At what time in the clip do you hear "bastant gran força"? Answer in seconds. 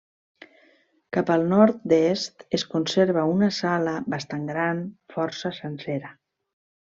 4.15-5.53